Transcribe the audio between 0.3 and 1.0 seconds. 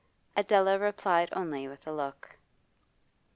Adela